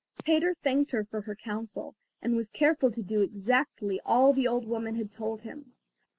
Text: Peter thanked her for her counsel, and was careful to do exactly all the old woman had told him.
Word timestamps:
Peter 0.23 0.55
thanked 0.55 0.89
her 0.89 1.03
for 1.05 1.21
her 1.21 1.35
counsel, 1.35 1.93
and 2.23 2.35
was 2.35 2.49
careful 2.49 2.89
to 2.89 3.03
do 3.03 3.21
exactly 3.21 4.01
all 4.03 4.33
the 4.33 4.47
old 4.47 4.65
woman 4.65 4.95
had 4.95 5.11
told 5.11 5.43
him. 5.43 5.73